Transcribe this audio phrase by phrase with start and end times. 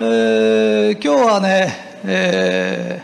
[0.00, 1.72] えー、今日はね、
[2.04, 3.00] え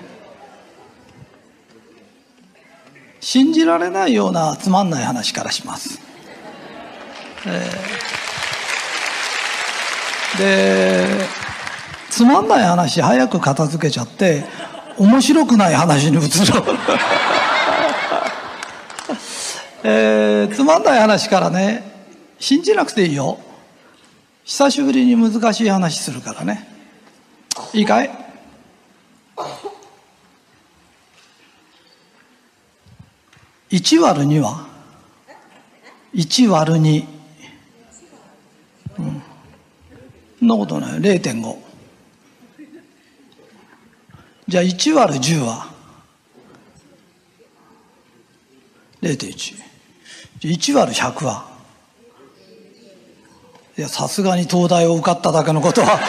[3.20, 6.00] ー、信じられないようなつまんない話からします。
[7.46, 11.24] えー、で
[12.10, 14.42] つまんない話早く片付けちゃって
[14.98, 16.20] 面白くない話に移
[16.50, 16.64] ろう、
[19.88, 21.84] えー、つまんない話からね
[22.40, 23.38] 信じなくていいよ。
[24.44, 26.79] 久しぶりに難しい話するからね。
[27.72, 28.10] いいかい
[33.70, 34.66] ？1割る2は
[36.12, 37.06] ？1割る2、
[38.98, 39.22] うん、
[40.40, 40.98] そんなことない。
[40.98, 41.56] 0.5
[44.48, 45.68] じゃあ1割る10は
[49.00, 49.64] 0.1じゃ
[50.44, 51.48] あ1割る100は？
[53.78, 56.00] いやさすがに東大を受かっただけのことは。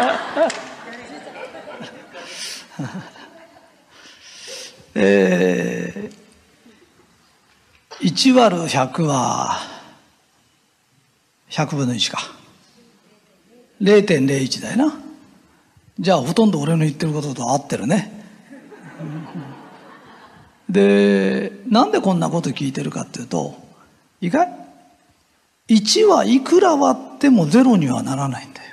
[4.94, 9.58] えー、1割る100は
[11.50, 12.18] 100分の1か。
[13.82, 14.98] 0.01だよな。
[15.98, 18.12] じゃあほとんど俺の言ってることと合ってるね。
[20.68, 23.56] でなんでこんなこと聞いてるかっていうと
[24.20, 24.48] 意外
[25.68, 28.69] ？1はいくら割ってもゼロにはならないんだよ。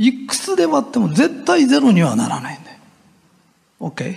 [0.00, 2.78] いくつで割っても絶対ゼロにはならないんだよ。
[3.80, 4.16] OK?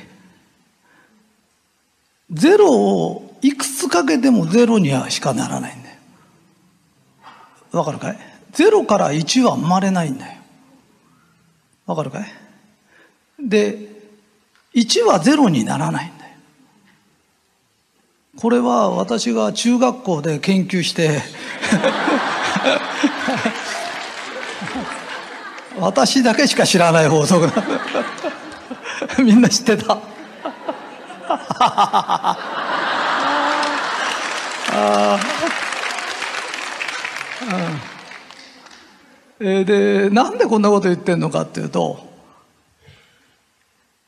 [2.30, 5.96] ゼロをいくつかけてもゼロにはしかならないんだよ。
[7.72, 8.18] わかるかい？
[8.52, 10.40] ゼロから1は生まれないんだよ。
[11.88, 12.26] わかるかい？
[13.44, 13.80] で、
[14.76, 16.32] 1はゼロにならないんだよ。
[18.38, 21.22] これは私が中学校で研究して
[25.80, 27.48] 私だけしか知らない法則
[29.24, 29.98] みんな知ってた。
[34.74, 35.20] あ
[39.40, 42.06] えでなんでこんなこと言ってんのかっていうと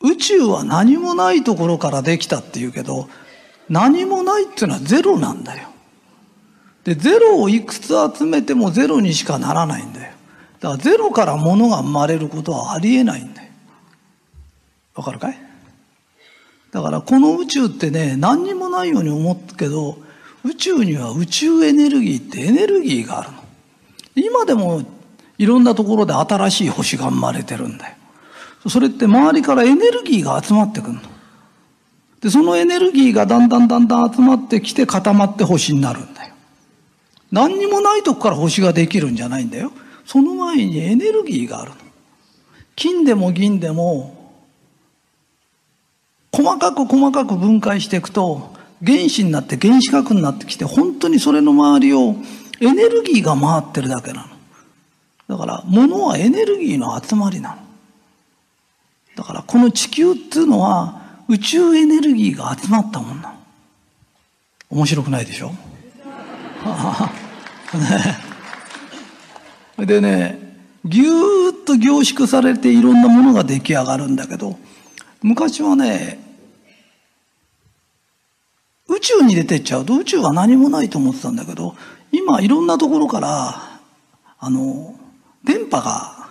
[0.02, 3.10] 宇宙は何もないところからできたっていうけど
[3.70, 5.70] 何もないっていうのはゼロなんだよ。
[6.84, 10.13] で、ゼロをいくつ集めてもゼロにしかならないんだよ。
[10.64, 13.50] だからゼロから物が生まれることはありえないんだよ。
[14.96, 15.38] わかるかい？
[16.72, 19.98] だからこの宇宙ってね、何にもないように思ったけど、
[20.46, 23.44] 宇宙には宇宙エネルギーってエネルギーがあるの。
[24.16, 24.84] 今でも
[25.38, 27.96] いろんなところで新しい星が生まれてるんだよ。
[28.70, 31.02] それって周りからエネルギーが集まってくるの。
[32.22, 36.34] で、そのエネルギーがだんだんだんだん集まってきて固まって星になるんだよ。
[37.34, 39.74] 何にもないとこから星ができるんじゃないんだよ。
[40.06, 41.78] その前にエネルギーがあるの。
[42.76, 44.32] 金でも銀でも、
[46.32, 48.54] 細かく細かく分解していくと、
[48.86, 52.16] 原子になって原子核になってきて、本当にそれの周りを
[52.60, 54.34] エネルギーが回ってるだけなの。
[55.28, 57.58] だから、物はエネルギーの集まりなの。
[59.16, 63.36] だから、この地球っていうのは、宇宙エネルギーが集まったもんなの。
[64.70, 65.50] 面白くないでしょ？
[65.50, 65.56] ね、
[69.86, 70.40] でね
[70.86, 74.58] ぎゅーっと凝縮されていろんなものが出来上がるんだけど
[75.22, 76.20] 昔はね
[78.90, 81.76] 宇宙に出てっちゃうと宇宙は何もないと思ってたんだけど
[82.12, 83.80] 今いろんなところから
[84.40, 84.96] あの
[85.44, 86.30] 電波が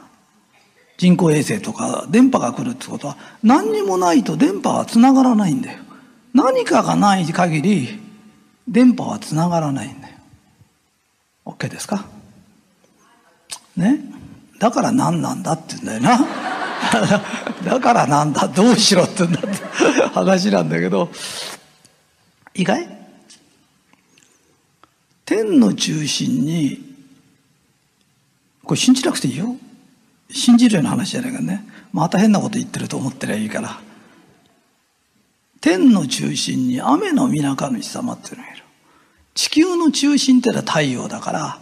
[0.98, 5.78] 人工衛星とか電波が来るってことは何にもないと電波はつながらないんだよ。
[6.34, 7.98] 何かがない限り
[8.68, 10.14] 電波はつながらないんだよ。
[11.46, 12.06] OK ですか？
[13.76, 14.00] ね。
[14.58, 16.26] だから何なんだって言うんだよな。
[17.64, 18.48] だからなんだ。
[18.48, 20.08] どうしろって言うんだって。
[20.08, 21.10] 話なんだけど。
[22.54, 22.88] 意外？
[25.24, 26.92] 天の中心に
[28.64, 29.56] これ信じなくていいよ。
[30.30, 31.66] 信じるような話じゃないからね。
[31.92, 33.80] また変なこと言ってると思ってりゃいいから。
[35.60, 38.64] 天の中心に雨の皆神主様っていうのがいる。
[39.34, 41.58] 地球の中心ってのは太陽だから、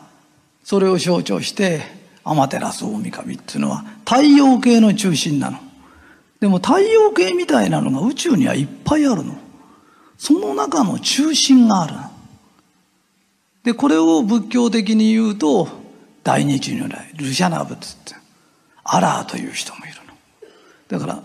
[0.64, 5.58] それを象徴して、アマテラス大神っていうのは太陽系の中心なの。
[6.40, 9.34] でも太陽系みたいなのが宇宙にはいっぱいあるの。
[10.19, 11.94] その中の中心がある。
[13.62, 15.69] で、これを仏教的に言うと、
[16.22, 18.14] 大日如来、ルシャナブツって、
[18.84, 20.99] アラーという人もいるの。
[20.99, 21.23] だから、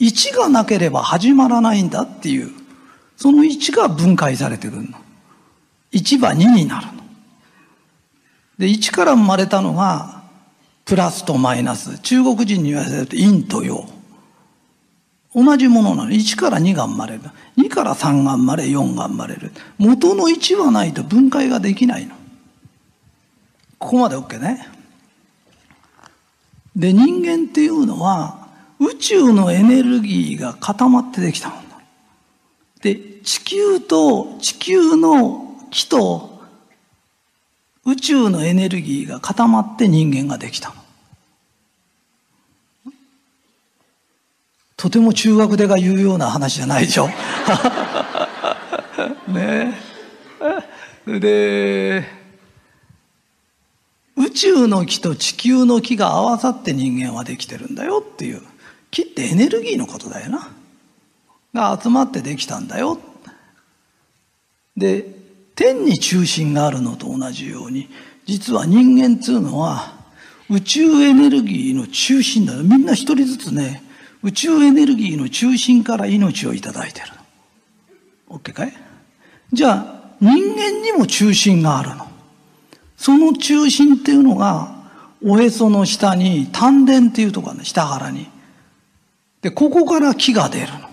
[0.00, 2.50] 1がなければ始まらないんだっていう、
[3.16, 4.98] その1が分解されてくるの。
[5.92, 6.92] 1は2になるの。
[8.58, 10.17] で、1から生まれたのが
[10.88, 11.98] プラスとマイナス。
[11.98, 13.86] 中国人に言わせると陰と陽。
[15.34, 16.10] 同じものなの。
[16.10, 17.20] 1から2が生まれる。
[17.58, 19.52] 2から3が生まれ、4が生まれる。
[19.76, 22.14] 元の1はないと分解ができないの。
[23.78, 24.66] ここまで OK ね。
[26.74, 28.48] で、人間っていうのは、
[28.80, 31.62] 宇宙のエネルギーが固まってできたもの。
[32.80, 36.40] で、地球と、地球の木と、
[37.84, 40.77] 宇宙のエネルギーが固まって人間ができた
[44.78, 47.08] とても中学でが言うような話じゃないでしょ。
[49.26, 49.74] ね
[51.04, 52.04] で、
[54.16, 58.42] 宇宙の木と地球の木が合わさって人間はできてるんだよっていう。
[58.92, 60.48] 木ってエネルギーのことだよな。
[61.52, 63.00] が集まってできたんだよ。
[64.76, 65.12] で、
[65.56, 67.88] 天に中心があるのと同じように、
[68.26, 69.92] 実は人間っていうのは
[70.48, 72.62] 宇宙エネルギーの中心だよ。
[72.62, 73.87] みんな一人ずつね、
[74.22, 77.06] 宇宙エネルギーの中心から命をいただいてる。
[78.28, 78.72] OK かい？
[79.52, 82.08] じゃあ、人間にも中心があるの。
[82.96, 84.76] その中心っていうのが、
[85.24, 88.28] おへその下に丹田っていうところね、下腹に。
[89.40, 90.90] で、ここから木が出るの。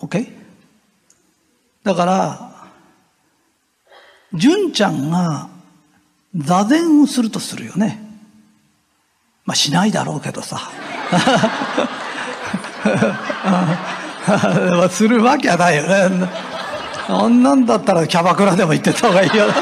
[0.00, 0.32] OK?
[1.84, 2.70] だから、
[4.34, 5.48] 純ちゃんが
[6.34, 8.02] 座禅をするとするよね。
[9.44, 10.70] まあしないだろうけどさ。
[14.90, 16.28] するわけはないよね。
[17.08, 19.44] あんなんだったらキャバクラでも行ってた方がいいよ。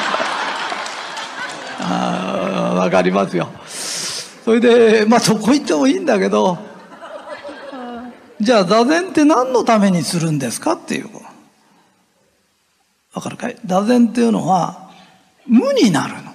[1.84, 3.48] わかりますよ。
[4.44, 6.58] それで、まあそこ行ってもいいんだけど、
[8.40, 11.08] じゃあ座禅って何のためにするんですかっていう。
[13.14, 13.56] わかるかい？
[13.64, 14.90] 座禅っていうのは
[15.46, 16.32] 無になるの。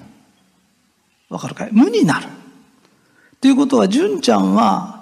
[1.30, 1.70] わかるかい？
[1.72, 2.26] 無になる。
[2.26, 4.99] っていうことは、純ちゃんは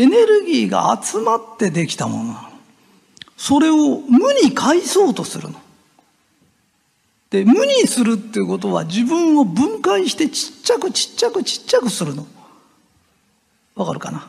[0.00, 2.50] エネルギーが集まってできたものなの。
[3.36, 5.60] それを無に返そうとするの。
[7.28, 12.26] で、無にするっていうことは自分を分解してちっちゃくちっちゃくちっちゃくするの。
[13.74, 14.26] わかるかな？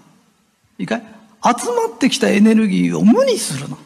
[0.77, 1.03] いいかい？
[1.57, 3.77] 集まってきたエネルギーを無にするの。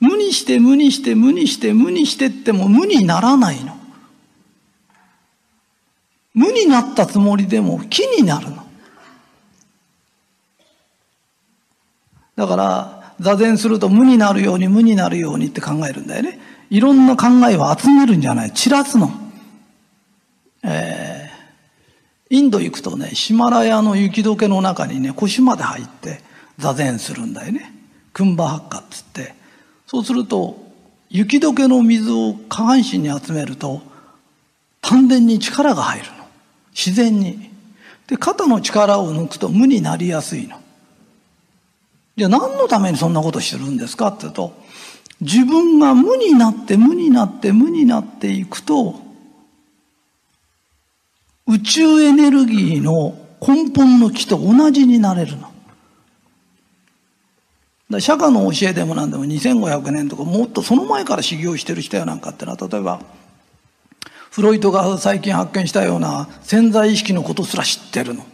[0.00, 3.76] 無にして無にして無にして無にしてっても無にならないの。
[6.34, 8.66] 無になったつもりでも木になるの。
[12.40, 16.40] だから、座禅すると無になるように無になるようにって考えるんだよね。
[16.70, 18.52] いろんな考えを集めるんじゃない。
[18.52, 19.10] 散らすの。
[20.62, 26.22] えー、インド行くとね、ヒマラヤの雪解けの中にね、腰まで入って
[26.56, 27.74] 座禅するんだよね。
[28.14, 29.34] クンバハッカっつって。
[29.86, 30.56] そうすると、
[31.10, 33.82] 雪解けの水を下半身に集めると、
[34.80, 36.12] 丹田に力が入るの。
[36.72, 37.50] 自然に。
[38.06, 40.59] で、肩の力を抜くと無になりやすいの。
[42.20, 44.52] じゃあ何のためにそんなことしてるんですかって言うと、
[45.22, 49.00] 自分が無になって無になって無になっていくと、
[51.46, 55.50] 宇宙エネルギーの根本の木と同じになれるの。
[57.88, 63.00] だ釈迦の教えでも何でも2500年とかもっとその前から修行してる人やなんかってのは例えば
[64.30, 68.26] フロイトが最近発見したような潜在意識のことすら知ってるの。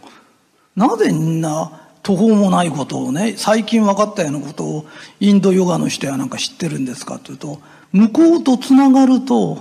[0.75, 4.85] なぜみんな途方もないことをね、最近分かったようなことを
[5.19, 7.59] インドヨガの人やなんか知ってるんですかというと、
[7.91, 9.57] 向こうとつながると、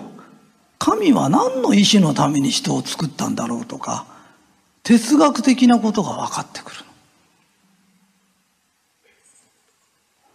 [0.78, 4.06] 神は何の意志のために人を作ったんだろうとか、
[4.84, 6.76] 哲学的なことが分かってくる。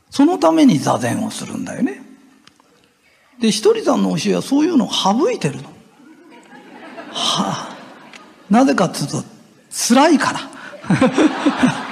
[0.10, 2.02] そのために座禅をするんだよね。
[3.40, 5.64] で、一人さんの教えはそういうのを省いてるの。
[7.14, 7.78] はあ、
[8.50, 9.24] なぜかっていうと、
[9.70, 11.91] 辛いから。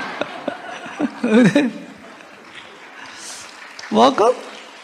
[3.92, 4.34] 分かっ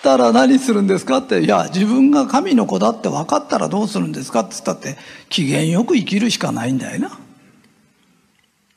[0.02, 4.98] たら何するんですかって、いや、自分が神の子だって分かったらどうするんですかって言ったって、
[5.30, 7.10] 機嫌よく生きるしかないんだよな。
[7.10, 7.18] そ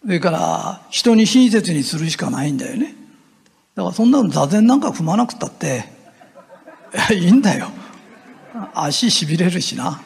[0.07, 2.95] れから、人に親切にするしかないんだよね。
[3.75, 5.85] だからそんなの座禅なんか踏まなくたって、
[7.13, 7.69] いいんだよ。
[8.75, 10.01] 足しびれるしな。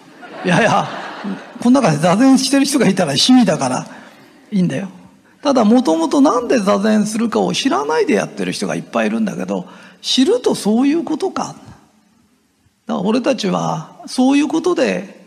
[0.45, 0.89] いやいや、
[1.61, 3.87] この中で座禅してる人がいたら趣味だから
[4.51, 4.89] いいんだよ。
[5.43, 9.69] ただもともとなんで座禅するかを知らないでやってる人がいっぱいいるんだけど、
[10.01, 11.43] 知るとそういうことか。
[11.45, 11.57] だか
[12.87, 15.21] ら俺たちはそういうことで、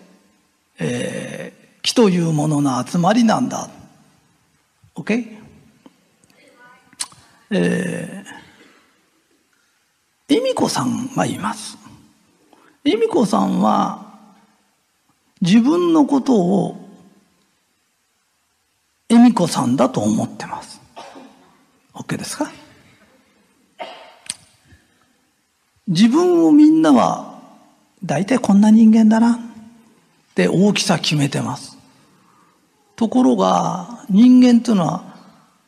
[0.80, 3.70] えー、木というものの集まりなんだ。
[4.96, 5.38] OK?
[7.52, 11.78] えー、恵美子さんがいます。
[12.86, 14.14] 恵美子さんは
[15.42, 16.85] 自分のことを
[19.08, 20.82] 恵美子さんだと思ってます。
[21.94, 22.52] OK ですか？
[25.88, 27.40] 自分をみんなは
[28.04, 29.40] 大体こんな人間だなっ
[30.34, 31.78] て大きさ決めてます。
[32.96, 35.16] ところが人間というのは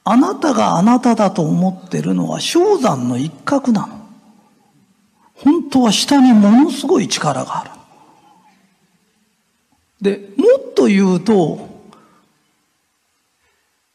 [0.04, 4.08] あなたがあなただと思ってるのは氷山の一角なの。
[5.36, 7.72] 本当は下にものすごい力がある。
[10.02, 11.77] で、もっと言うと、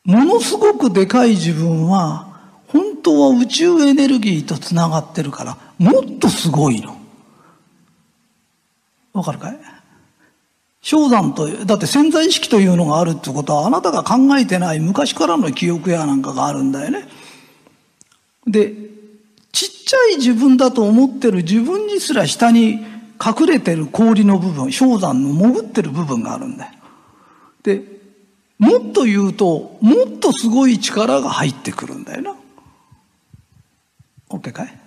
[0.05, 2.29] ものすごくでかい自分は、
[2.69, 6.97] 本当は宇宙エネルギーと繋がってるから、もっとすごいの。
[9.13, 9.59] わかるかい？
[10.91, 17.07] 氷山と、だって潜在意識というのがあるってことは、あなたが考えてない昔からの記憶やなんかがあるんだよね。
[18.47, 18.75] で、
[19.53, 22.85] ちっちゃい自分だと思ってる自分にすら下に
[23.25, 26.73] 隠れてる氷の部分、氷山の潜ってる部分があるんだよ。
[27.63, 27.92] で、
[28.63, 32.37] もっと言うと、もっとすごい力が入ってくるんだよな。
[34.31, 34.79] OK かい？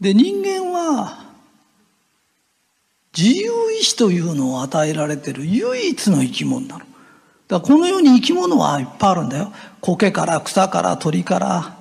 [0.00, 1.26] で、人間は、
[3.16, 6.80] 自由意志というのを与えられてる唯一の生き物なの。
[6.80, 6.88] だか
[7.48, 9.52] らこの世に生き物はいっぱいあるんだよ。
[9.80, 11.76] 苔から草から鳥から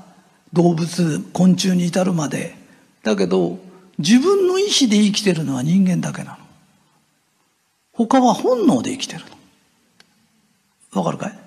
[0.54, 2.56] 動物、昆虫に至るまで。
[3.02, 3.58] だけど、
[3.98, 6.38] 自分の意志で生きてるのは人間だけなの。
[7.92, 9.41] 他は本能で生きてるの。
[10.94, 11.40] わかるかい？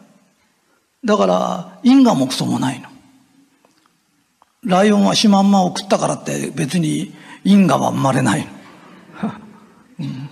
[1.04, 2.88] だから、因果もクソもないの。
[4.64, 7.12] ライオンはシマンマを食ったからって別に
[7.44, 8.46] 因果は生まれないの。
[10.00, 10.28] うん、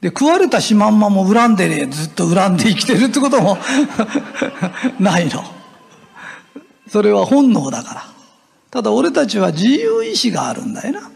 [0.00, 3.58] で、食われたシマンマも恨んでね、ずっと恨んで生きてるってことも
[4.98, 5.44] ないの。
[6.88, 8.04] それは本能だから。
[8.70, 11.10] ただ俺たちは自由意志があるんだよな。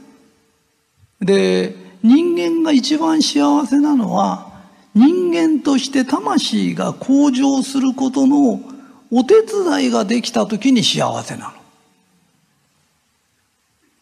[1.20, 4.49] で、人間が一番幸せなのは、
[4.94, 8.60] 人間として魂が向上することの
[9.10, 11.54] お手伝いができた時に幸せな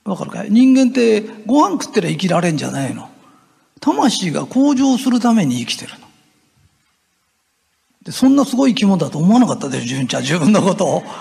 [0.04, 0.12] の。
[0.12, 0.50] わかるかい？
[0.50, 3.11] 人間ってご飯食ってりゃ生きられんじゃないの。
[3.80, 6.09] 魂が向上するために生きてるの。
[8.04, 11.02] でそんなすごい生き物だと思わなかったでしょ、純ちゃん、自分のことを。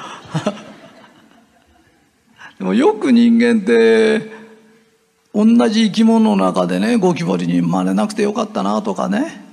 [2.59, 4.31] でもよく人間って、
[5.33, 9.46] 同じ生き物の中でね、ゴキブリに生まれなくてよかったなとかね。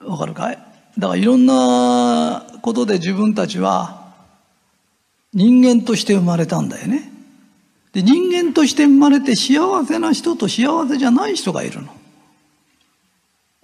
[0.00, 0.58] わかるかい？
[0.98, 4.12] だからいろんなことで自分たちは
[5.32, 7.10] 人間として生まれたんだよね。
[7.92, 11.88] で、人間として生まれて幸せな人と幸せじゃない人がいるの。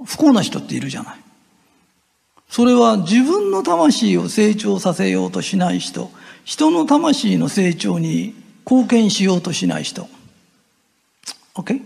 [0.04, 1.20] 不幸な人っているじゃない。
[2.48, 6.10] それは自分の魂を成長させようとしない人、
[6.44, 10.08] 人の魂の成長に貢献しようとしない人。
[11.54, 11.80] OK?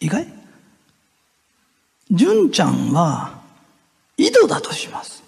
[0.00, 0.26] 意外？
[2.14, 3.40] 純ちゃんは
[4.16, 5.22] 井戸だとします。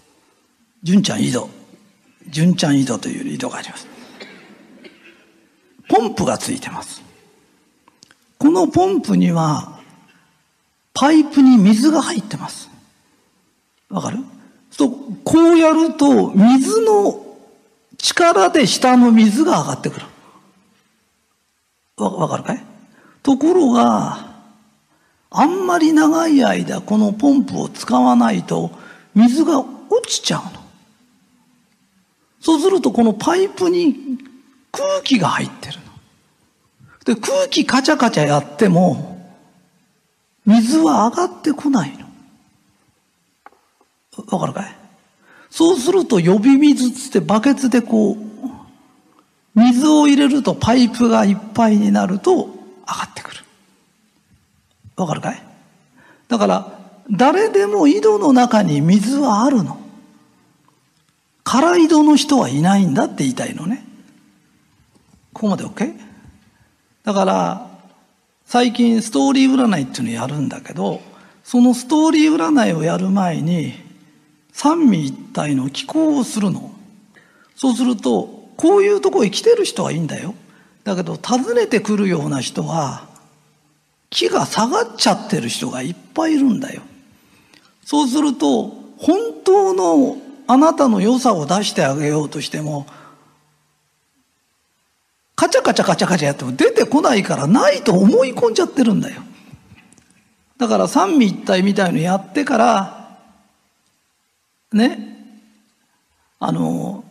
[0.82, 1.48] 純ちゃん井戸。
[2.28, 3.86] 純ちゃん井戸という井戸があります。
[5.88, 7.02] ポンプがついてます。
[8.38, 9.80] このポンプには
[10.94, 12.70] パイプに水が入ってます。
[13.88, 14.18] わかる？
[14.70, 14.90] そう
[15.24, 17.24] こうやると水の
[17.98, 20.06] 力で下の水が上がってくる。
[21.96, 22.64] わ、わかるかい？
[23.22, 24.25] ところが、
[25.30, 28.70] あんまり長い間このポンプを使わないと
[29.14, 29.68] 水が落
[30.06, 30.50] ちちゃうの。
[32.40, 34.18] そうするとこのパイプに
[34.70, 37.14] 空気が入ってるの。
[37.14, 39.34] で、空気カチャカチャやっても
[40.44, 42.06] 水は上がってこないの。
[44.28, 44.76] わかるかい？
[45.50, 48.16] そうすると呼び水つってバケツでこう、
[49.54, 52.52] 水を入れるとパイプがいっぱいになると上が
[53.10, 53.42] ってくる。
[54.96, 55.42] わかるかい？
[56.28, 56.78] だから、
[57.10, 59.78] 誰でも井戸の中に水はあるの。
[61.44, 63.84] 空井戸の人はいないんだって言いたいのね。
[65.32, 65.94] ここまで OK?
[67.04, 67.70] だから、
[68.46, 71.00] 最近ストーリー占いっていうのをやるんだけど、
[71.44, 73.74] そのストーリー占いをやる前に、
[74.52, 76.72] 三位一体の気候をするの。
[77.54, 80.34] そうすると、こういうとこへ来てる人はいいんだよ。
[80.82, 83.06] だけど、訪ねてくるような人は、
[84.10, 86.82] 木が下がっちゃってる人がいっぱいいるんだよ。
[87.84, 92.86] そうすると、本当のあなたの良さを出してあげようとしても、
[95.34, 99.22] カチャカチャカチャカチャやっても出てこないからないと思い込んじゃってるんだよ。
[100.56, 103.18] だから三位一体みたいのやってから、
[104.72, 105.16] ね、
[106.38, 107.04] あの、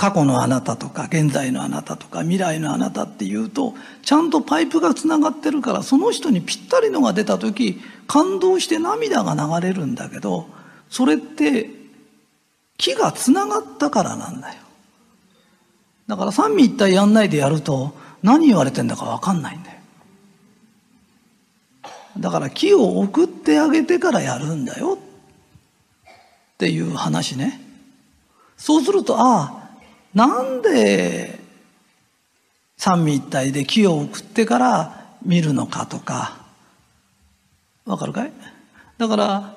[0.00, 10.46] 過去のあなたとか現在のあなたとか未来のあなたっていうとちゃんとパイプがつながってるからその人にぴったりのが出た時感動して涙が流れるんだけど
[10.88, 11.68] それって
[12.78, 14.54] 木がつながったからなんだよ。
[16.06, 17.92] だから三位一体やんないでやると
[18.22, 19.76] 何言われてんだかわかんないんだよ。
[22.18, 27.60] だから木を送ってあげてからやるんだよっていう話ね。
[28.56, 29.59] そうすると、ああ、
[30.14, 31.38] なんで
[32.76, 36.38] 三位一体で木を送ってから見るのかとか、
[37.84, 38.32] わかるかい？
[38.96, 39.54] だから、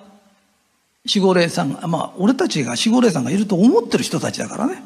[1.07, 4.83] 守護霊さんが、まあ、俺たちが守護霊さんがいると思ってる人たちだからね。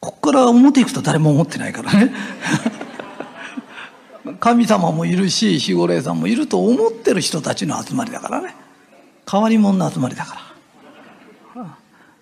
[0.00, 2.14] ここから表行くと誰も思ってないからね。
[4.40, 8.54] 神様もいるし、守護霊さんもいると思ってる人たちの集まりだからね。
[9.30, 10.42] 変わり者の集まりだから。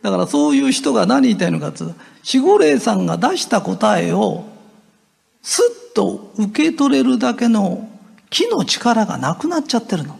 [0.02, 4.44] だからそういう人が何言いたいのかってう、守護霊さんが出した答えを、
[5.42, 7.88] すっと受け取れるだけの
[8.28, 10.18] 木の力がなくなっちゃってるの。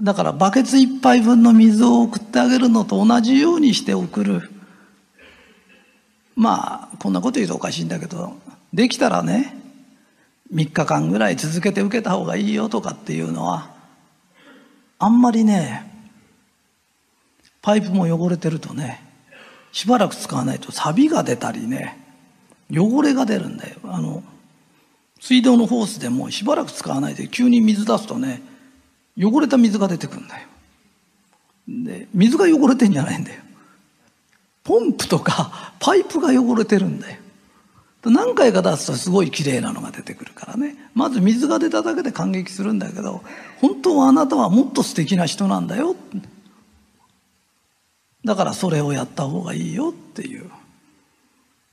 [0.00, 4.50] だからバケツ一杯分の水を送ってあげるのと同じようにして送る。
[6.36, 8.36] まあ、こんなこと言うとおかしいんだけど、
[8.72, 9.56] できたらね、
[10.54, 13.70] 3日間ぐらい続けて受けた方がいいよとかっていうのは、
[15.00, 15.92] あんまりね、
[17.60, 19.07] パイプも汚れてるとね、
[19.78, 21.96] しばらく使わないと錆が出たりね、
[22.68, 23.76] 汚れが出るんだよ。
[23.84, 24.24] あの、
[25.20, 28.42] 水道のホースでもしばらく使わないで急に水出すとね、
[29.16, 30.48] 汚れた水が出てくるんだよ。
[31.68, 33.40] で、水が汚れてんじゃないんだよ。
[34.64, 37.20] ポンプとかパイプが汚れてるんだよ。
[38.02, 40.74] 何回か出すとすごい綺麗なのが出てくるからね。
[40.94, 43.22] まず水が出ただけで感激するんだけど、
[43.60, 45.94] 本当はあなたはもっと素敵な人なんだよ。
[48.28, 50.50] だからそれをやった方がいいよっていう。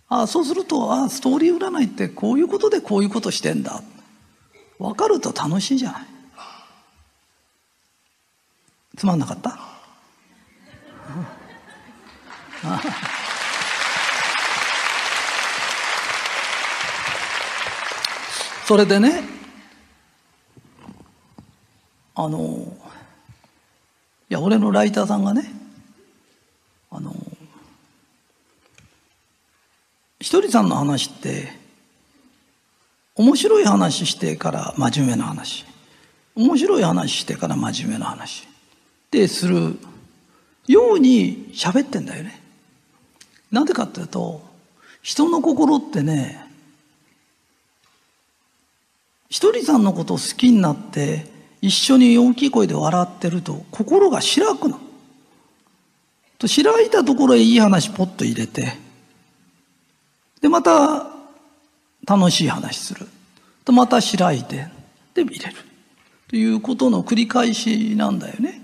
[0.07, 3.81] ああ、そうすると、ああ、ストーリー占いってこういうことでこういうことしてんだ。
[4.79, 6.05] わかると楽しいじゃない？
[8.95, 9.59] つまんなかった？
[18.65, 19.21] それでね
[22.15, 22.73] あの
[24.29, 25.51] いや俺のライターさんがね
[26.89, 27.13] あの
[30.19, 31.51] ひとりさんの話って
[33.15, 35.65] 面白い話してから真面目な話
[36.33, 38.47] 面白い話してから真面目な話
[39.11, 39.77] でする
[40.65, 42.41] ように喋ってんだよね。
[43.51, 44.41] なんでかっていうと、
[45.01, 46.43] 人の心ってね、
[49.29, 51.25] ひとりさんのことを好きになって
[51.61, 54.79] 一緒に大きい声で笑ってると心が開くの。
[56.37, 58.84] と開いたところへいい話ポッと入れて、
[60.45, 61.07] で、また
[62.05, 63.07] 楽しい話する。
[63.63, 64.67] とまた開いて、
[65.15, 65.55] で入れる。
[66.27, 68.61] ということの繰り返しなんだよね。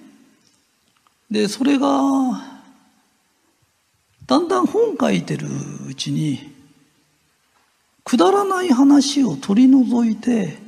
[1.31, 1.89] で、それが、
[4.27, 5.47] だんだん本書いてる
[5.87, 6.53] うちに、
[8.03, 10.59] くだらない話を取り除いて、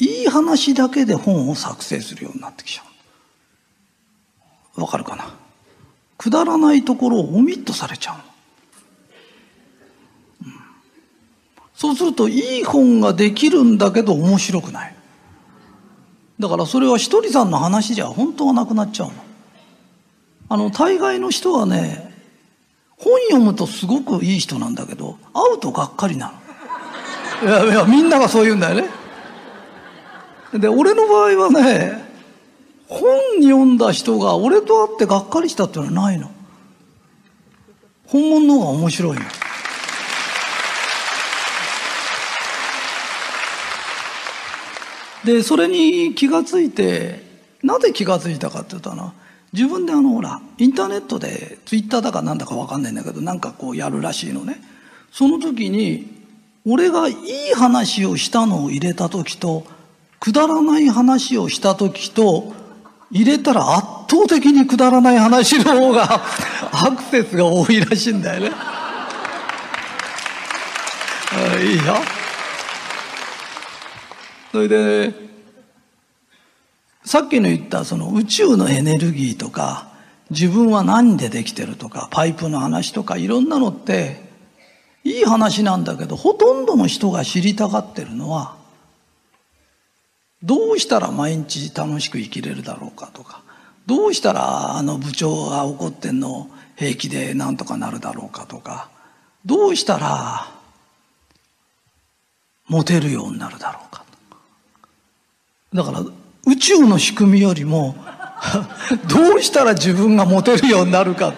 [0.00, 2.82] いい話だけで本を作成するようになってきちゃ
[4.76, 4.80] う。
[4.80, 5.32] わかるかな？
[6.16, 8.16] くだらないところをオミットされちゃう、
[10.44, 10.52] うん、
[11.78, 14.96] そうするといい本ができるんだけど面白くない。
[16.40, 19.14] だからそれはひとりさんの話じゃ本当はなくなっちゃうの。
[20.48, 22.12] あの、大概の人はね、
[22.96, 26.32] 本読むとすごくいい人なんだけど、会うとがっかりな
[27.44, 27.48] の。
[27.48, 28.88] いやいや、みんながそう言うんだよね。
[30.54, 32.04] で、俺の場合はね、
[32.88, 33.08] 本
[33.40, 36.28] 読んだ人が俺と会ってがっかりしたっていうのはないの。
[38.08, 39.22] 本物の方が面白いの。
[45.28, 47.22] で、それに気がついて、
[47.62, 49.12] なぜ気がついたかって言ったら、
[49.52, 54.60] 自分であのほらインターネットでツイッターだかなんだか分かんないんだけどなんかこうやるらしいのね
[55.10, 56.06] その時に
[56.66, 57.16] 俺がいい
[57.54, 59.64] 話をしたのを入れた時と
[60.20, 62.52] くだらない話をした時と
[63.10, 66.20] 入れたら圧倒的にくだらない話の方が
[66.70, 68.52] アクセスが多いらしいんだよね。
[71.64, 72.17] いいよ。
[74.52, 75.14] それで、
[77.04, 79.88] さっきの言ったその宇宙のエネルギーとか、
[80.30, 84.28] 自分は何でできてるとか、パイプの話とか、いろんなのって、
[85.04, 88.56] いい話なんだけど、ほとんどの人が知りたがってるのは、
[90.42, 93.42] どうしたら毎日楽しく生きれるだろうかとか、
[93.86, 98.90] どうしたらあの部長が怒ってんの平気でなんとかなるだろうかとか、
[99.44, 100.46] どうしたら
[102.68, 104.04] モテるようになるだろうか。
[105.74, 106.00] だから
[106.46, 107.94] 宇宙の仕組みよりも
[109.08, 111.34] どうしたら自分がモテるようになるかっ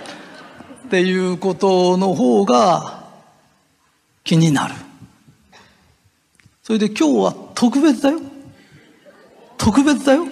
[0.90, 3.04] ていうことの方が
[4.22, 4.74] 気になる。
[6.62, 8.20] それで今日は特別だよ。
[9.56, 10.26] 特別だよ。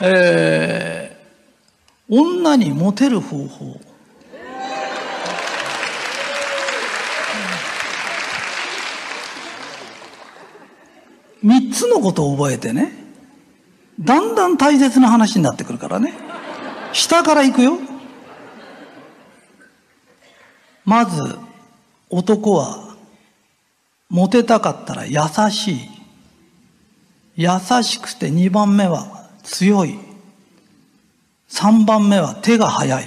[0.00, 3.80] えー、女にモテる方法。
[11.44, 12.90] 三つのことを覚えてね、
[14.00, 16.14] だんだん大切な話になってくるからね。
[16.94, 17.78] 下から行くよ。
[20.86, 21.36] まず、
[22.08, 22.96] 男は、
[24.08, 25.18] モテたかったら優
[25.50, 25.78] しい。
[27.36, 27.48] 優
[27.82, 29.98] しくて二番目は強い。
[31.46, 33.04] 三番目は手が早い。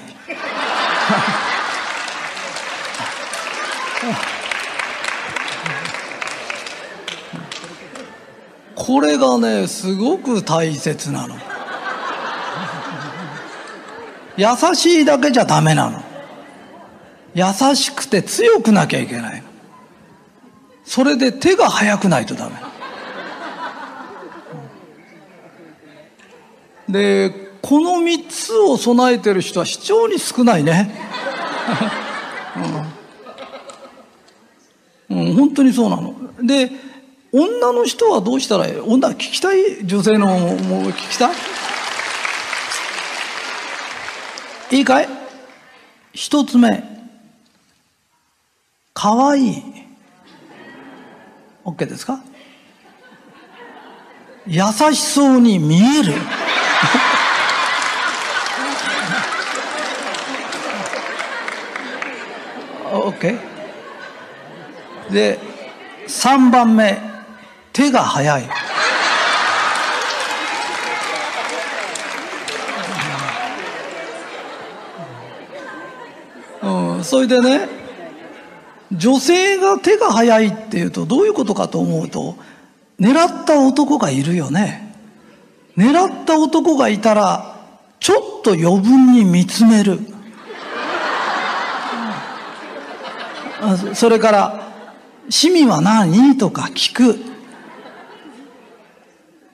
[8.87, 11.35] これがね、すごく大切なの。
[14.37, 16.01] 優しいだけじゃダメなの。
[17.35, 17.43] 優
[17.75, 19.47] しくて強くなきゃいけないの。
[20.85, 22.55] それで手が速くないとダメ。
[26.87, 27.29] で、
[27.61, 30.95] この三つを備えてる人は非常に少ないね。
[35.09, 36.15] うん、うん、本当にそうなの。
[36.41, 36.86] で、
[37.31, 38.79] 女の人はどうしたらいい？
[38.79, 39.85] 女聞きたい？
[39.85, 40.47] 女性のもう
[40.91, 41.33] 聞きたい？
[44.71, 45.09] いいかい？
[46.13, 46.83] 一つ目。
[48.93, 49.63] かわいい。
[51.65, 52.23] OK ですか？
[54.47, 54.61] 優
[54.93, 56.13] しそうに見える。
[62.89, 63.37] OK?
[65.11, 65.39] で、
[66.07, 66.97] 3番目、
[67.77, 68.49] 手が早い。
[76.63, 77.69] うん、それでね、
[78.91, 82.35] 女性が手が早いっていうとどういうことかと思うと、
[82.99, 84.95] 狙った男がいるよね。
[85.77, 87.57] 狙った男がいたら、
[87.99, 89.99] ちょっと余分に見つめる。
[93.93, 94.71] それから、
[95.25, 96.39] 趣味は何？
[96.39, 97.26] とか聞く。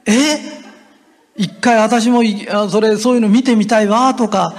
[0.05, 0.39] え？
[1.35, 2.21] 一回私も
[2.69, 4.53] それ、そういうの見てみたいわ、とか、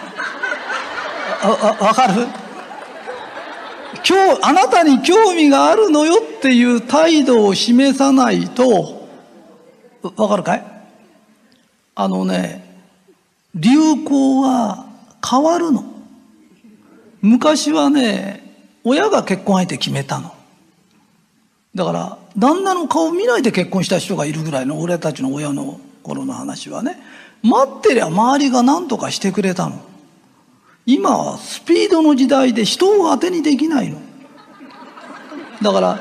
[1.80, 2.26] わかる？
[4.06, 9.08] 今日、あなたに興味があるのよっていう態度を示さないと、
[10.16, 10.64] わかるかい？
[11.94, 12.64] あのね、
[13.54, 14.86] 流行は
[15.24, 15.84] 変わるの。
[17.22, 18.42] 昔はね、
[18.82, 20.34] 親が結婚相手決めたの。
[21.74, 26.98] だから、旦那の顔見ないで結婚した人がいるぐらいの俺たちの親の頃の話はね、
[27.42, 29.80] 待ってりゃ周りが何とかしてくれたの。
[30.86, 33.98] 今はスピードの時代で人を当てにできないの。
[35.62, 36.00] だから、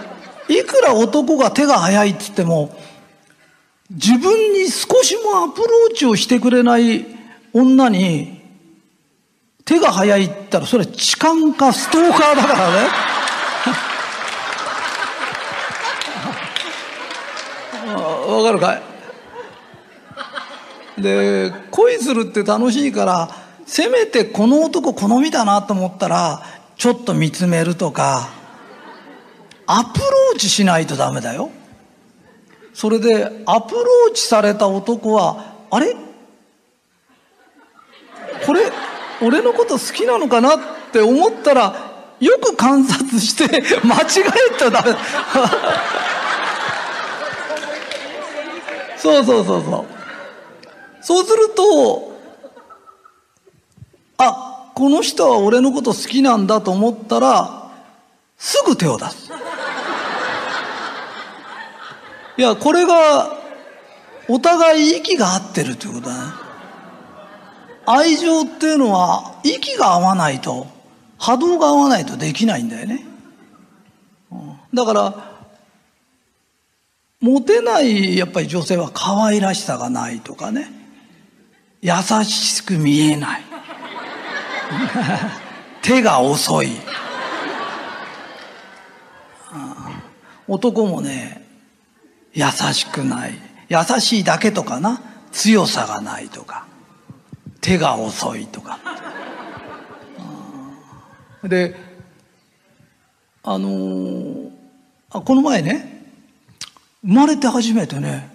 [0.50, 2.76] いくら男が手が早いっつっても、
[3.92, 7.06] 自分に少しもアプローチをしてくれない
[7.54, 8.42] 女に、
[9.66, 13.13] 手が早いって言ったらそれ痴漢かストーカーだからね。
[18.34, 18.82] わかるか
[20.98, 21.02] い？
[21.02, 23.30] で、恋するって楽しいから、
[23.66, 26.44] せめてこの男好みだなと思ったら、
[26.76, 28.30] ちょっと見つめるとか、
[29.66, 31.50] アプローチしないとダメだよ。
[32.74, 35.96] それで、アプローチされた男は、あれ？
[38.46, 38.72] これ、
[39.22, 40.60] 俺のこと好きなのかなっ
[40.92, 43.48] て思ったら、よく観察して
[43.86, 44.06] 間違
[44.54, 44.96] えたダメ。
[49.04, 49.86] そうそうそうそう。
[51.02, 52.14] そうすると、
[54.18, 57.70] あ、この人は俺のこと好きなんだと思ったら、
[58.38, 59.30] すぐ手を出す。
[62.38, 63.42] いや、これが、
[64.30, 66.34] お互い息が合ってるということだね。
[67.86, 70.66] 愛情っていうのは、息が合わないと、
[71.20, 73.06] 波動が合わないとできないんだよね。
[74.74, 75.33] だから、
[77.24, 80.70] モテないやっぱり女性は可愛らしさがないとかね。
[81.82, 81.94] 優
[82.26, 83.42] しく見えない。
[85.82, 86.72] 手が遅い。
[90.50, 91.48] 男もね、
[92.34, 93.40] 優しくない。
[93.70, 95.02] 優しいだけとかな。
[95.32, 96.66] 強さがないとか。
[97.62, 98.80] 手が遅いとか。
[101.42, 101.74] で、
[103.44, 104.52] あのー、
[105.10, 105.93] この前ね、
[107.06, 108.32] 生まれて初めてね、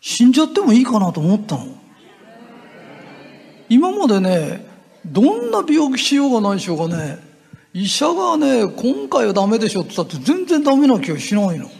[0.00, 1.66] 死んじゃってもいいかなと思ったの。
[3.68, 4.66] 今までね、
[5.06, 7.18] どんな病気しようがないしようがね、
[7.72, 11.70] 医者がね、今回はダメでしょって言ったって全然ダメな気がしないの。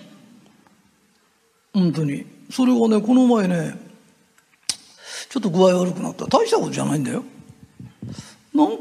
[1.72, 2.24] 本当に。
[2.50, 3.78] それがね、この前ね、
[5.28, 6.26] ちょっと具合悪くなった。
[6.26, 7.24] 大したことじゃないんだよ。
[8.54, 8.78] なんか、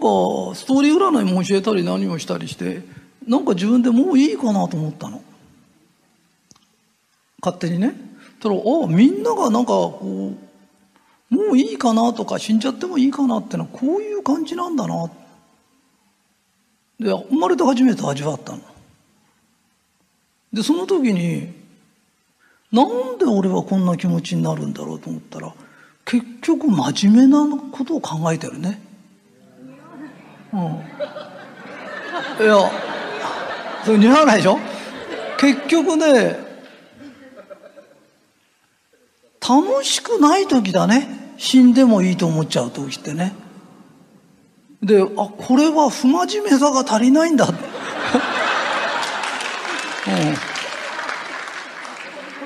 [0.55, 2.83] ストーリー占いも教えたり何もしたりして、
[3.27, 5.21] なんか自分でもういいかなと思ったの。
[7.43, 7.93] 勝手にね。
[8.39, 10.33] たら、あみんながなんかこ
[11.29, 15.09] う、もういいかなとか死んじゃってもいいかなってのはこういう感じなんだな。
[16.99, 18.59] で、生まれて初めて味わったの。
[20.53, 21.51] で、その時に、
[22.71, 25.53] なんで俺はこんな気持ちになるんだろうと思ったら、
[26.05, 28.81] 結局真面目なことを考えてるね。
[30.53, 30.59] うん。
[30.59, 32.71] いや、
[33.83, 34.59] それ似合わないでしょ？
[35.39, 36.37] 結局ね、
[39.47, 41.35] 楽しくない時だね。
[41.37, 43.33] 死んでもいいと思っちゃう時ってね。
[44.81, 47.49] で、あ、これは不真面目さが足りないんだ。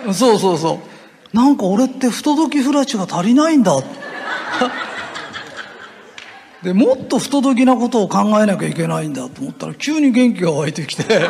[0.06, 0.80] うん、そうそうそ
[1.34, 1.36] う。
[1.36, 3.74] なんか俺って不届きフラチが足りないんだ。
[6.64, 11.04] で、もっと不届きなことを考えなきゃいけないんだと思ったら急に元気が湧いてきて。
[11.04, 11.30] だ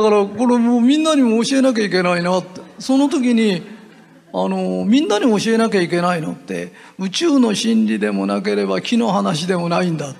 [0.00, 2.63] からこれもうみんなにも教えなきゃいけないなって。
[2.78, 3.62] その時に、
[4.32, 10.14] あの、みんなに教えなきゃいけないのって、宇宙の真理でもなければ木の話でもないんだ。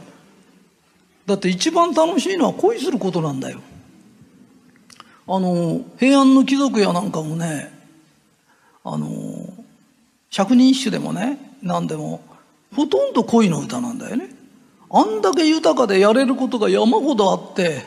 [1.27, 3.61] だって一番楽しいのは恋することなんだよ。
[5.27, 7.73] あの、平安の貴族やなんかもね、
[8.85, 9.09] あの、
[10.31, 12.21] 百人一首でもね、何でも、
[12.75, 14.29] ほとんど恋の歌なんだよね。
[14.90, 17.83] あんだけ豊かでやれることが山ほどあって、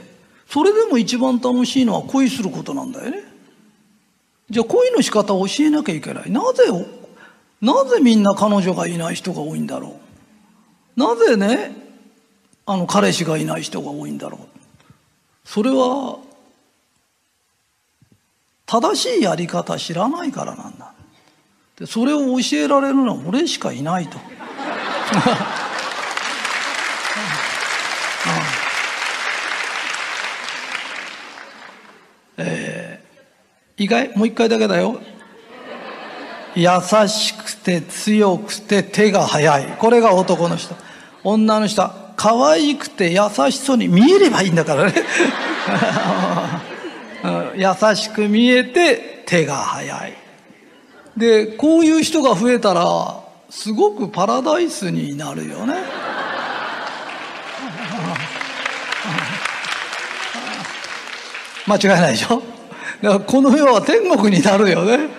[0.49, 3.26] それでも一番楽しいのは恋することなんだよね。
[4.49, 6.31] じゃあ恋の仕方を教えなきゃいけない。
[6.31, 6.63] なぜ、
[7.61, 9.99] なぜみんな彼女がいない人が多いんだろ
[10.95, 10.99] う。
[10.99, 11.75] なぜね、
[12.65, 14.41] あの彼氏がいない人が多いんだろう。
[15.43, 16.19] それは、
[18.65, 20.93] 正しいやり方知らないからなんだ。
[21.77, 24.17] でそれを教えられるのは俺しかいないと。
[33.77, 34.11] 意外？
[34.15, 34.99] もう一回だけだよ。
[36.55, 36.67] 優
[37.07, 39.65] しくて強くて手が早い。
[39.77, 40.75] これが男の人。
[41.23, 43.19] 女の人は可愛くて優
[43.51, 44.93] しそうに見えればいいんだからね。
[47.55, 50.13] 優しく見えて手が早い。
[51.15, 55.75] で、こういう人が増えたら、すごくパラダイスになるよね。
[61.67, 62.41] 間違いないでしょ？
[63.01, 65.09] だからこの世は天国になるよね。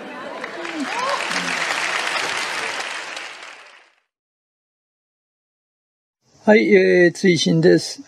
[6.44, 8.02] はい、えー、追伸です。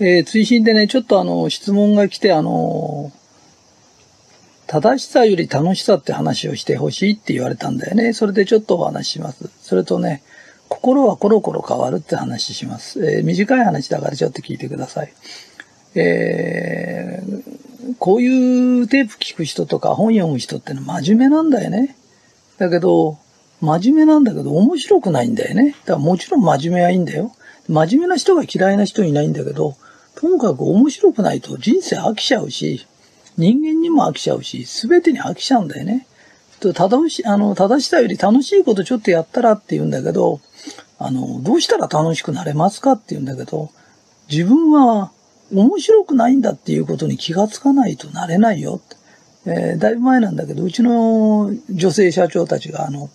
[0.00, 3.24] えー、追伸でね、ちょっとあの、質問が来て、あのー
[4.66, 8.12] 正しさより楽しさって話をしてほしいって言われたんだよね。
[8.12, 9.48] それでちょっとお話しします。
[9.60, 10.22] それとね、
[10.68, 13.04] 心はコロコロ変わるって話します。
[13.06, 15.12] えー、短い話だからちょっと聞いてください。
[15.94, 17.53] えー、
[17.98, 21.96] こういうテープ聞く人とか本読む人ってのは真面目なんだよね。
[22.58, 23.18] だけど、
[23.60, 25.76] 真面目なんだけど面白くないんだよね。
[25.84, 27.34] だからもちろん真面目はいいんだよ。
[27.68, 29.76] 真面目な人が嫌いな人いないんだけど、
[30.14, 32.86] ともかく面白くないと人生飽きちゃうし、
[33.36, 36.06] 人間にも飽きちゃうし、すべてに飽きちゃうんだよね。
[36.60, 40.40] 正し、あの、正しさより楽しいことちょっとやったらって言うんだけど、
[40.98, 43.70] あの、どうしたら楽しくなれますかって言うんだけど、
[44.30, 45.10] 自分は
[45.52, 48.80] 面白くないんだっていうことに気がつかないとなれないよ。
[49.46, 53.10] えー、だいぶ前なんだけど、うちの女性社長たちがあの、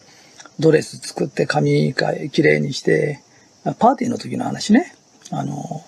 [0.60, 1.94] ドレス作って髪
[2.32, 3.22] きれいにして、
[3.80, 4.94] パーティーの時の話ね。
[5.32, 5.84] あの、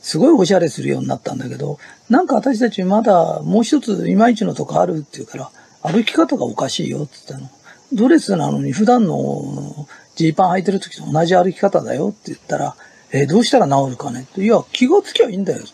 [0.00, 5.50] すごいおしゃれするようになったんだけど、なんか私たちまだもう一ついまいちのとこあるって言うから、
[5.82, 7.50] 歩き方がおかしいよって言ったの。
[7.92, 12.76] ドレスなのに普段のジーパン履いてる時と同じ歩き方だよって言ったら、
[13.12, 14.26] えー、どうしたら治るかね？
[14.30, 14.42] って。
[14.42, 15.64] いや、気がつきゃいいんだよ。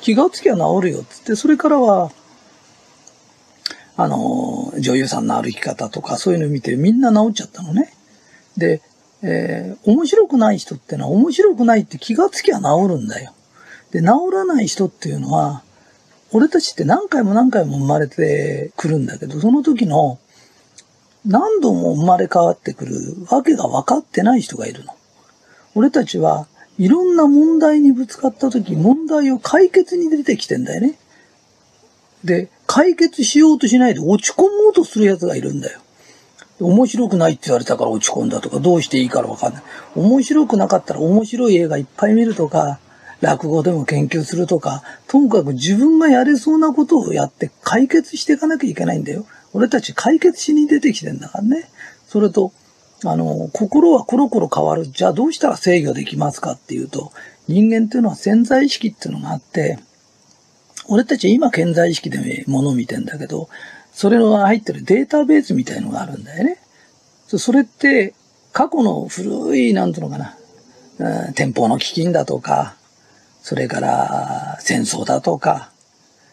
[0.00, 2.10] 気がつきゃ治るよってって、それからは、
[3.96, 7.92] あの、女優さんの歩き方とかそういうの見てみんな治っちゃったのね。
[8.56, 8.82] で、
[9.22, 13.32] えー、面白くない人ってのは面白くないって気がつきゃ治るんだよ。
[13.90, 15.62] で、治らない人っていうのは、
[16.32, 20.18] 俺たちって何回も何回も生まれてくるんだけど、その時の
[21.24, 22.94] 何度も生まれ変わってくる
[23.30, 24.94] わけが分かってない人がいるの。
[25.74, 26.46] 俺たちは
[26.78, 30.98] いろんな問題にぶつかった時、問題を解決に出てきてんだよね。
[32.24, 35.80] で、解決しようとしないで落ち込もうとする奴がいるんだよ。
[36.60, 39.62] 面白くないって言われたから落ち込んだとか、どうしていいからわかんない。
[39.94, 42.78] 面白くなかったら面白い映画いっぱい見るとか、
[43.20, 49.26] 落語でも研究するとか、ともかく自分がやれそうなことをやって解決していかなきゃいけないんだよ。
[49.52, 51.70] 俺たち解決しに出てきてんだからね。
[52.08, 52.52] それと、
[53.04, 54.86] あの、心はコロコロ変わる。
[54.86, 57.12] じゃあどうしたら制御できますかっていうと、
[57.48, 59.78] 人間っていうのは潜在意識っていうのがあって、
[60.88, 63.48] 俺たちは今潜在意識で物を見てんだけど、
[63.92, 66.58] それの入ってるデータベースみたいのがあるんだよね。
[67.26, 68.14] それって、
[68.52, 70.38] 過去の古い、なんていうのかな、
[71.26, 72.76] うん、天保の飢饉だとか、
[73.42, 75.70] それから戦争だとか、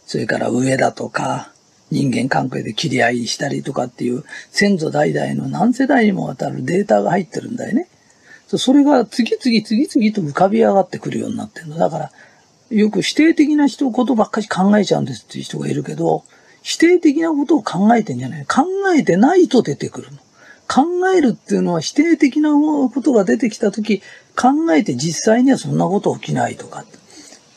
[0.06, 1.53] それから上だとか、
[1.94, 7.88] 人間関係で切り合いしたりとかっていう先祖代々の何世代にもわたるデータが入ってるんだよね。
[8.58, 11.78] それが次々次々と浮かび上がってくるようになってるの。
[11.78, 12.12] だから、
[12.70, 16.24] よく否定的な人ことばっかり考えちゃうんですっていう人がいるけど、
[16.62, 18.46] 否定的なことを考えてんじゃない。
[18.46, 20.18] 考えてないと出てくるの。
[20.68, 24.02] 考えるっていうのは否定的なことが出てきたとき、
[24.36, 26.86] 考えて実際にはそんなこと起きないとか。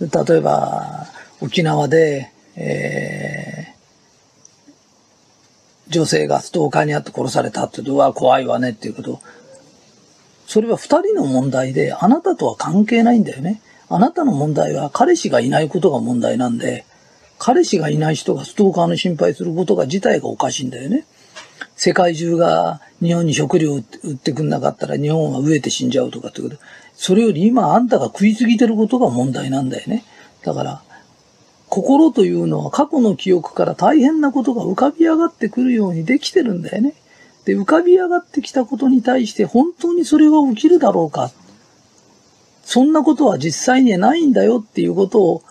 [0.01, 1.07] 例えば、
[1.40, 3.76] 沖縄で、え、
[5.88, 9.20] 女性がストーカーにあって殺されたって言うと、うわ、怖いわねっていうこと。
[10.46, 13.61] それは二人の問題で、あなたとは関係ないんだよね。
[13.88, 16.85] あなたの問題は彼氏がいないことが問題なんで、
[17.38, 21.07] 彼氏がいない人がストーカーの心配することが自体がおかしいんだよね。
[21.77, 26.57] 世界中が日本に食料売ってくんなかったら日本は飢えて死んじゃうとかってこと。
[26.94, 30.05] それより今あんたが食いすぎてることが問題なんだよね。
[30.42, 30.83] だから、
[31.69, 36.95] 心というのは過去の記憶から大変なことが浮かび上がってくるようにできてるんだよね。
[37.45, 41.31] で、浮かび上がってきたことに対して本当にそれが起きるだろうか。
[42.65, 45.43] そんなことは実際にはないんだよっていうことを、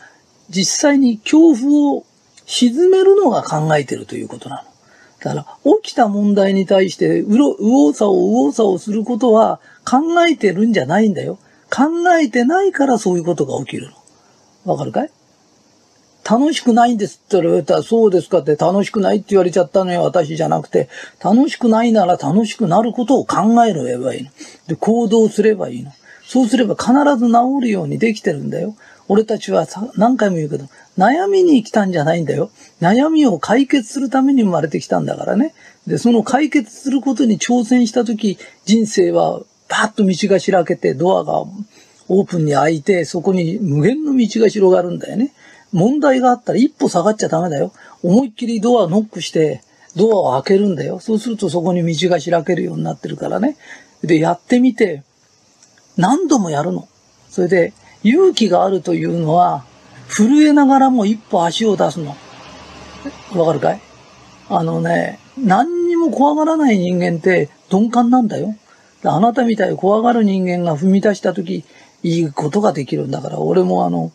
[0.49, 2.05] 実際に恐怖を
[2.45, 4.61] 沈めるのが考えてるということなの。
[5.19, 11.39] だから、起きた問題に対して、うろ、右往左往、右往左往することは考えてるんじゃないんだよ。
[11.73, 11.83] 考
[12.19, 13.89] えてないからそういうことが起きる
[14.65, 14.73] の。
[14.73, 15.09] わかるかい？
[16.27, 20.89] 楽しくないんですって言われたら、そうですかって楽しくないって言われちゃったのよ、私じゃなくて、
[21.23, 24.31] 楽しくないなら楽しくなることを考えればいいの。
[24.67, 25.91] で、行動すればいいの。
[26.27, 28.75] そうすれば必ず治るようにできてるんだよ。
[29.07, 30.65] 俺たちは何回も言うけど、
[30.97, 32.49] 悩みに来たんじゃないんだよ。
[32.81, 35.53] 悩みを解決するために生まれてきたんだからね。
[35.85, 41.41] で、その解決することに挑戦したとき、人生はパッと道が開けて、ドアが
[42.07, 45.31] オープンに開いて、そこに無限の道が広がるんだよね。
[45.75, 47.73] 問題があったら一歩下がっちゃダメだよ。
[48.01, 49.61] 思いっきりドアノックして、
[49.97, 50.99] ドアを開けるんだよ。
[50.99, 53.57] そうするとそこに道が開けるようになってるからね。
[54.01, 55.03] で、やってみて、
[55.97, 56.87] 何度もやるの。
[57.29, 59.65] それで、勇気があるというのは、
[60.07, 62.15] 震えながらも一歩足を出すの。
[63.33, 63.81] わかるかい？
[64.47, 68.55] あのね、何にも怖がらない人間って鈍感なんだよ。
[69.03, 71.65] あなたみたいに怖がる人間が踏み出した時、
[72.03, 74.11] いいことができるんだから、俺もあの、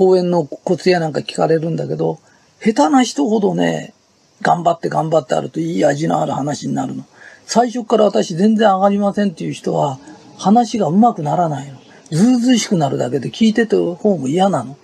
[0.00, 2.20] 公園のコツやなんか聞かれるんだけど、
[2.58, 3.92] 下手な人ほどね、
[4.40, 7.04] 頑張って頑張ってあるといい味のある話になるの。
[7.44, 9.98] 最初から私全然上がりませんっていう人は、
[10.38, 11.76] 話がうまくならないの。
[12.10, 14.78] ずうずうしくなるだけで聞いてて方も嫌なの。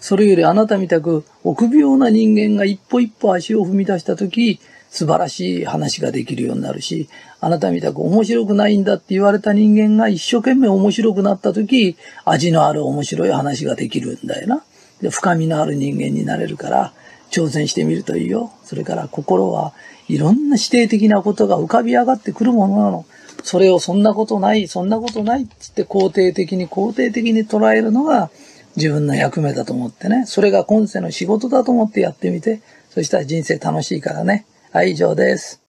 [0.00, 4.58] それよりあなたみたく臆病な人間が一歩一歩足を踏み出したとき、
[4.92, 7.08] 素晴らしい話ができるようになるし、
[7.40, 14.62] あなたみたく面白くないんだって言われた人間が一生懸命面白くなったとき、味のある面白い話ができるんだよな。
[15.00, 16.92] で、深みのある人間になれるから、
[17.30, 18.52] 挑戦してみるといいよ。
[18.64, 19.72] それから心は
[20.08, 23.06] いろんな否定的なことが浮かび上がってくるものなの。
[23.42, 28.30] それをそんなことない、そんなことないって言って肯定的に肯定的に捉えるのが
[28.76, 30.26] 自分の役目だと思ってね。
[30.26, 34.44] それが今世の仕事だと思ってやってみて、そしたら人生楽しいからね。
[34.72, 35.61] はい、以上です。